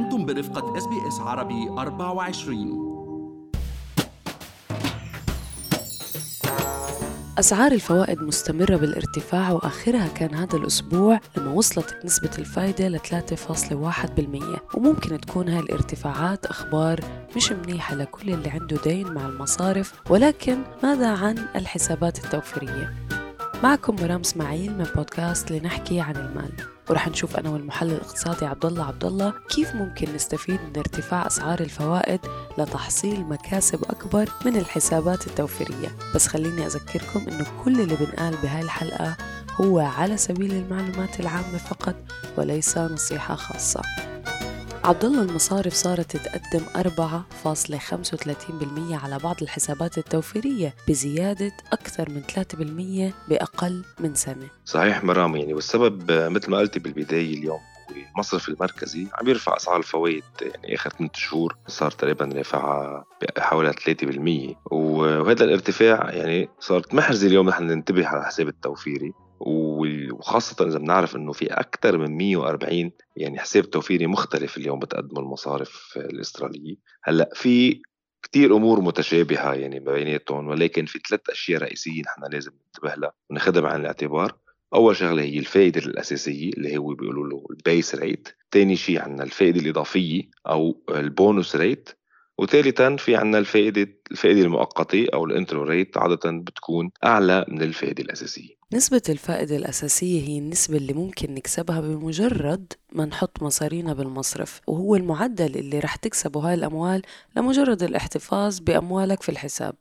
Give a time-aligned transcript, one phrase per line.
[0.00, 2.90] أنتم برفقة SBS عربي 24
[7.38, 15.20] أسعار الفوائد مستمرة بالارتفاع وآخرها كان هذا الأسبوع لما وصلت نسبة الفايدة ل 3.1% وممكن
[15.20, 17.00] تكون هاي الارتفاعات أخبار
[17.36, 22.94] مش منيحة لكل اللي عنده دين مع المصارف ولكن ماذا عن الحسابات التوفيرية؟
[23.62, 26.79] معكم مرام إسماعيل من بودكاست لنحكي عن المال.
[26.90, 31.60] ورح نشوف أنا والمحلل الاقتصادي عبد الله عبد الله كيف ممكن نستفيد من ارتفاع أسعار
[31.60, 32.20] الفوائد
[32.58, 35.88] لتحصيل مكاسب أكبر من الحسابات التوفيرية.
[36.14, 39.16] بس خليني أذكركم إنه كل اللي بنقال بهاي الحلقة
[39.60, 41.94] هو على سبيل المعلومات العامة فقط
[42.36, 43.82] وليس نصيحة خاصة.
[44.84, 46.70] عبد الله المصارف صارت تقدم 4.35%
[49.04, 54.48] على بعض الحسابات التوفيرية بزيادة أكثر من 3% بأقل من سنة.
[54.64, 57.60] صحيح مرام يعني والسبب مثل ما قلتي بالبداية اليوم
[58.14, 63.04] المصرف المركزي عم يرفع أسعار الفوائد يعني آخر ثلاث شهور صار تقريبا رافعها
[63.38, 69.12] حوالي 3% وهذا الارتفاع يعني صارت محرزه اليوم نحن ننتبه على الحساب التوفيري.
[70.12, 75.92] وخاصة إذا بنعرف إنه في أكثر من 140 يعني حساب توفيري مختلف اليوم بتقدمه المصارف
[75.96, 76.76] الأسترالية.
[77.02, 77.82] هلأ في
[78.22, 83.60] كتير أمور متشابهة يعني بيناتهم ولكن في ثلاث أشياء رئيسيه نحن لازم ننتبه لها وناخذها
[83.60, 84.36] بعين الاعتبار.
[84.74, 89.22] أول شغلة هي الفائدة الأساسية اللي هو بيقولوا له ال base rate ثاني شيء عندنا
[89.24, 91.90] الفائدة الإضافية أو ال bonus rate
[92.40, 98.02] وثالثا في عندنا الفائده الفائدة المؤقتة أو ال intro rate عادة بتكون أعلى من الفائدة
[98.02, 98.54] الأساسية.
[98.72, 105.56] نسبة الفائدة الأساسية هي النسبة اللي ممكن نكسبها بمجرد ما نحط مصاريّنا بالمصرف وهو المعدل
[105.56, 107.02] اللي رح تكسبه هاي الأموال
[107.36, 109.74] لمجرد الاحتفاظ بأموالك في الحساب.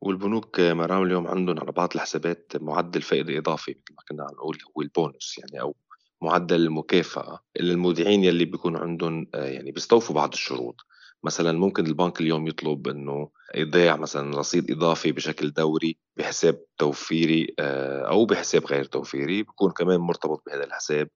[0.00, 4.58] والبنوك مرام اليوم عندهم على بعض الحسابات معدل فائدة إضافي مثل ما كنا عم نقول
[4.76, 5.74] هو ال bonus يعني أو
[6.22, 10.76] معدل المكافأة للمودعين يلي بيكون عندهم يعني بيستوفوا بعض الشروط.
[11.24, 18.08] مثلا ممكن البنك اليوم يطلب إنه يضيف مثلا رصيد إضافي بشكل دوري بحساب توفيري آه،
[18.08, 21.08] أو بحساب غير توفيري بيكون كمان مرتبط بهذا الحساب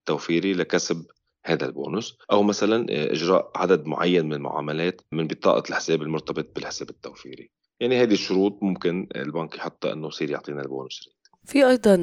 [0.00, 1.06] التوفيري لكسب
[1.46, 2.18] هذا البونص.
[2.32, 7.50] أو مثلا آه، إجراء عدد معين من المعاملات من بطاقة الحساب المرتبط بالحساب التوفيري.
[7.80, 11.15] يعني هذه الشروط ممكن البنك يحطها إنه يصير يعطينا البونص
[11.46, 11.94] في أيضا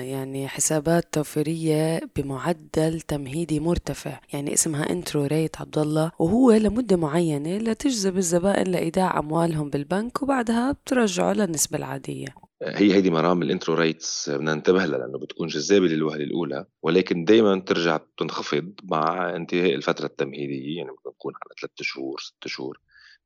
[0.00, 7.58] يعني حسابات توفيرية بمعدل تمهيدي مرتفع يعني اسمها intro rate عبد الله وهو لمدة معينة
[7.58, 12.26] لتجذب الزبائن لإيداع أموالهم بالبنك وبعدها بترجعوا للنسبة العادية.
[12.62, 17.24] هي هيدي مرام ال intro rates بدنا ننتبه لها لأنه بتكون جذابة للوهلة الأولى ولكن
[17.24, 22.80] دائما ترجع تنخفض مع انتهاء الفترة التمهيدية يعني ممكن تكون على ثلاث شهور ست شهور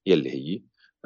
[0.06, 0.62] يلي هي.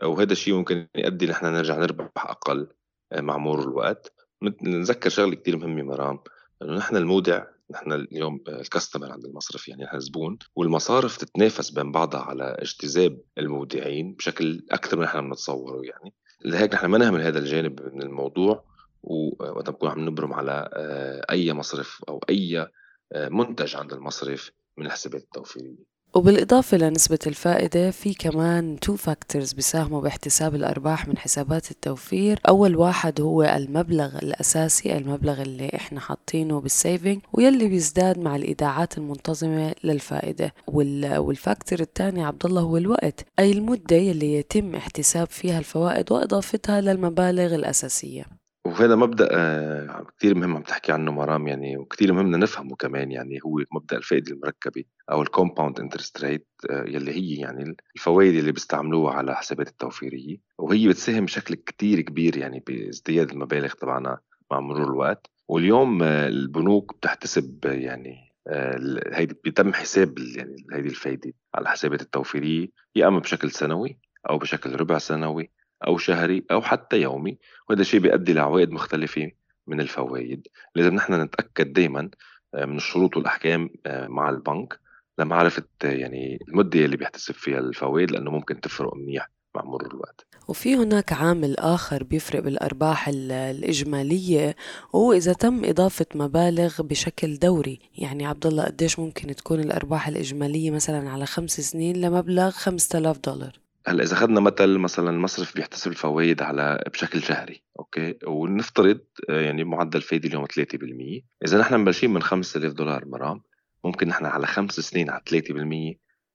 [0.08, 2.68] وهذا الشيء ممكن يؤدي نحن نرجع نربح أقل
[3.12, 4.23] مع مرور الوقت.
[4.48, 6.18] نتذكر شغلة كثير مهمة مرام.
[6.62, 12.20] إنه نحن المودع نحن اليوم الكاستمر عند المصرف يعني نحن زبون والمصارف تتنافس بين بعضها
[12.20, 16.14] على اجتذاب المودعين بشكل أكثر من نحن بنتصوره يعني.
[16.44, 18.64] لهيك نحن ما نهمل هذا الجانب من الموضوع
[19.02, 22.68] ووقت نكون عم نبرم على آه، أي مصرف أو أي
[23.12, 25.93] آه، منتج عند المصرف من الحسابات التوفيرية.
[26.16, 32.40] وبالإضافة لنسبة الفائدة في كمان two factors بيساهموا باحتساب الأرباح من حسابات التوفير.
[32.48, 38.98] أول واحد هو المبلغ الأساسي المبلغ اللي إحنا حاطينه بال saving ويلي بيزداد مع الإيداعات
[38.98, 40.54] المنتظمة للفائدة.
[40.68, 46.80] وال factor الثاني عبد الله هو الوقت أي المدة يلي يتم احتساب فيها الفوائد وإضافتها
[46.80, 48.43] للمبالغ الأساسية.
[48.74, 53.38] وهذا مبدأ آه، كتير مهم عم تحكي عنه مرام يعني وكتير مهم نفهمه كمان يعني
[53.44, 59.14] هو مبدأ الفائدة المركبة أو ال compound interest rate يلي هي يعني الفوائد اللي بيستعملوها
[59.14, 60.36] على حسابات التوفيرية.
[60.58, 64.18] وهي بتساهم بشكل كتير كبير يعني بازدياد المبالغ تبعنا
[64.50, 65.30] مع مرور الوقت.
[65.48, 72.68] واليوم آه، البنوك بتحتسب يعني آه، هيدي بيتم حساب يعني هيدي الفايدة على حسابات التوفيرية
[72.96, 73.98] يا إما بشكل سنوي
[74.30, 75.50] أو بشكل ربع سنوي
[75.86, 79.30] أو شهري أو حتى يومي وهذا الشيء بيؤدي لعوائد مختلفة
[79.66, 80.46] من الفوائد.
[80.74, 82.10] لازم نحن نتأكد دايما
[82.54, 84.80] آه، من الشروط والأحكام آه، مع البنك
[85.18, 90.26] لمعرفة آه، يعني المدة اللي بيحتسب فيها الفوائد لأنه ممكن تفرق منيح مع مرور الوقت.
[90.48, 94.56] وفي هناك عامل آخر بيفرق بالأرباح الإجمالية
[94.92, 97.80] وهو إذا تم إضافة مبالغ بشكل دوري.
[97.98, 103.63] يعني عبد الله قديش ممكن تكون الأرباح الإجمالية مثلا على خمس سنين لمبلغ 5000 دولار؟
[103.86, 109.00] هلا إذا اخذنا مثل مثلا المصرف بيحتسب الفوائد على بشكل شهري أوكي؟ ونفترض
[109.30, 113.40] آه، يعني معدل فايدة اليوم 3% إذا نحن مبلشين من 5000 دولار مرام
[113.84, 115.20] ممكن نحن على خمس سنين على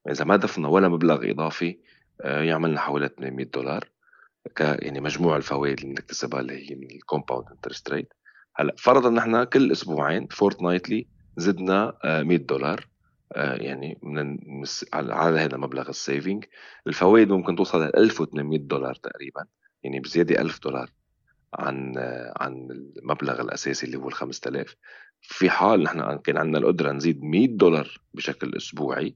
[0.06, 1.78] 3% إذا ما ضفنا ولا مبلغ إضافي
[2.22, 3.90] آه، يعملنا حوالي 800 دولار.
[4.56, 8.14] ك يعني مجموع الفوائد اللي بنكتسبها اللي هي من ال compound interest rate
[8.56, 12.89] هلأ فرضا نحن كل أسبوعين fortnightly زدنا 100 آه، دولار.
[13.36, 14.38] يعني من
[14.94, 16.46] على هذا مبلغ ال saving
[16.88, 19.46] الفوائد ممكن توصل ل 1800 دولار تقريبا
[19.84, 20.90] يعني بزيادة 1000 دولار
[21.54, 21.94] عن
[22.38, 24.76] عن المبلغ الأساسي اللي هو ال 5000
[25.22, 29.16] في حال نحن كان عندنا القدرة نزيد 100 دولار بشكل أسبوعي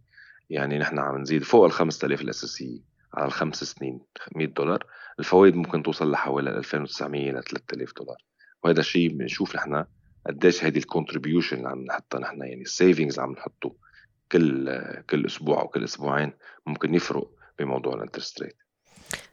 [0.50, 2.80] يعني نحن عم نزيد فوق ال 5000 الأساسية
[3.14, 4.00] على الخمس سنين
[4.36, 4.86] 100 دولار.
[5.20, 8.18] الفوائد ممكن توصل لحوالي 2900 ل 3000 دولار.
[8.64, 9.86] وهذا الشيء بنشوف نحن
[10.28, 13.76] قديش هيدي ال contribution اللي عم نحطها نحن يعني ال savings عم نحطه.
[14.32, 14.80] كل
[15.10, 16.34] كل أسبوع أو كل أسبوعين
[16.66, 17.30] ممكن يفرق
[17.60, 18.56] بموضوع ال interest rate.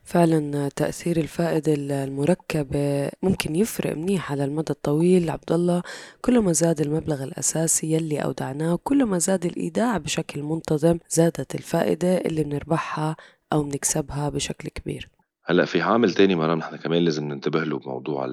[0.03, 5.29] فعلا تأثير الفائدة المركبة ممكن يفرق منيح على المدى الطويل.
[5.29, 5.83] عبد الله
[6.21, 12.17] كل ما زاد المبلغ الأساسي يلي أودعناه كل ما زاد الإيداع بشكل منتظم زادت الفائدة
[12.17, 13.15] اللي بنربحها
[13.53, 15.09] أو بنكسبها بشكل كبير.
[15.43, 18.27] هلأ في عامل تاني مرام نحن كمان لازم ننتبه له بموضوع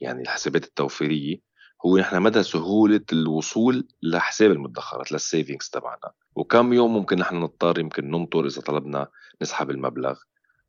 [0.00, 1.51] يعني الحسابات التوفيرية.
[1.86, 6.12] هو نحن مدى سهولة الوصول لحساب المدخرات لل savings تبعنا.
[6.36, 9.08] وكم يوم ممكن نحن نضطر يمكن ننطر إذا طلبنا
[9.42, 10.18] نسحب المبلغ؟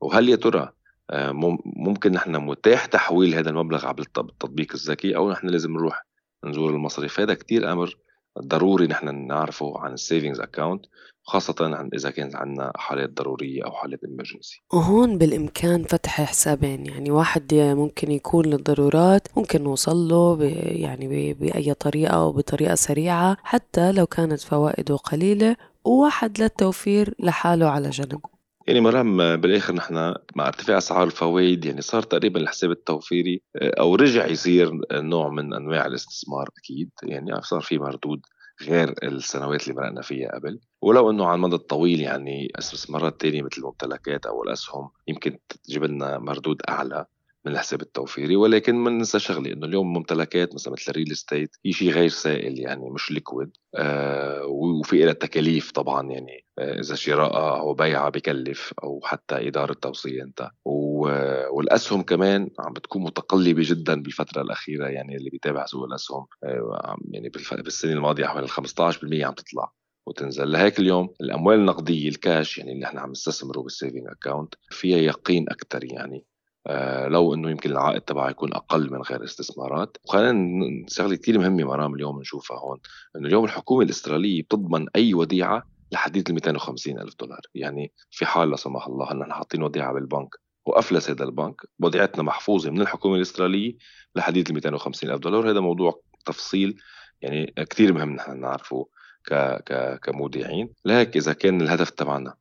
[0.02, 0.72] وهل يا ترى
[1.10, 1.32] آه،
[1.66, 6.06] ممكن نحن متاح تحويل هذا المبلغ عبر التطبيق الذكي أو نحن لازم نروح
[6.44, 7.98] نزور المصرف؟ هذا كتير أمر
[8.40, 10.86] ضروري نحن نعرفه عن ال savings account
[11.24, 17.54] خاصة إذا كانت عندنا حالات ضرورية أو حالات emergency وهون بالإمكان فتح حسابين يعني واحد
[17.54, 24.40] ممكن يكون للضرورات ممكن نوصل له يعني بأي طريقة أو بطريقة سريعة حتى لو كانت
[24.40, 28.22] فوائده قليلة وواحد للتوفير لحاله على جنب.
[28.68, 33.96] يعني مرام بالآخر نحن مع ارتفاع أسعار الفوائد يعني صار تقريبا الحساب التوفيري آه، أو
[33.96, 38.22] رجع يصير نوع من أنواع الاستثمار أكيد يعني صار في مردود
[38.62, 40.60] غير السنوات اللي مرقنا فيها قبل.
[40.82, 46.20] ولو إنه على المدى الطويل يعني استثمارات تانية مثل الممتلكات أو الأسهم يمكن تجيب لنا
[46.20, 47.06] مردود أعلى.
[47.46, 51.56] من الحساب التوفيري ولكن ما ننسى شغله إنه اليوم ممتلكات مثلا مثل ال real estate
[51.66, 56.96] هي شيء غير سائل يعني مش liquid آه وفي لها تكاليف طبعا يعني آه إذا
[56.96, 60.50] شرائها أو بيعها بكلف أو حتى إدارة توصية أنت.
[60.66, 67.32] والأسهم كمان عم بتكون متقلبة جدا بالفترة الأخيرة يعني اللي بيتابع سوق الأسهم آه يعني
[67.52, 69.72] بالسنة الماضية حوالي 15% عم تطلع
[70.08, 70.52] وتنزل.
[70.52, 75.50] لهيك اليوم الأموال النقدية الكاش يعني اللي إحنا عم نستثمره بال saving account فيها يقين
[75.50, 76.26] أكثر يعني.
[77.08, 79.98] لو إنه يمكن العائد تبعها يكون أقل من غير استثمارات.
[80.06, 82.80] وخلينا شغلة كثير مهمة مرام اليوم نشوفها هون
[83.16, 87.42] إنه اليوم الحكومة الاستراليه بتضمن أي وديعة لحديد ال 250 ألف دولار.
[87.56, 92.70] يعني في حال لا سمح الله نحن حاطين وديعة بالبنك وأفلس هذا البنك وديعتنا محفوظة
[92.70, 93.76] من الحكومة الاستراليه
[94.16, 95.52] لحديد ال 250 ألف دولار.
[95.52, 96.78] هذا موضوع تفصيل
[97.22, 98.88] يعني كثير مهم نحن نعرفه
[99.26, 100.70] ك ك كمودعين.
[100.86, 102.34] لهيك إذا كان الهدف تبعنا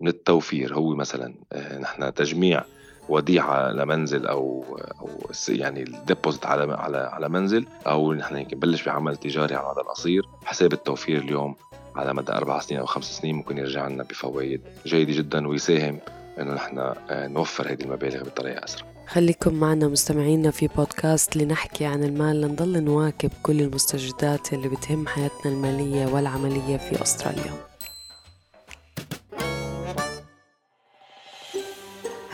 [0.00, 2.64] من التوفير هو مثلا آه، نحن تجميع
[3.08, 4.64] وديعة لمنزل أو
[5.00, 5.08] أو
[5.48, 10.28] يعني ال deposit على على على منزل أو نحن نبلش بعمل تجاري على المدى القصير.
[10.44, 11.54] حساب التوفير اليوم
[11.96, 15.98] على مدى أربع سنين أو خمس سنين ممكن يرجع لنا بفوائد جيدة جدا ويساهم
[16.40, 18.86] إنه نحن آه، نوفر هذه المبالغ بطريقة أسرع.
[19.06, 22.40] خليكم معنا مستمعينا في بودكاست لنحكي عن المال.
[22.40, 27.52] لنضل نواكب كل المستجدات اللي بتهم حياتنا المالية والعملية في أستراليا.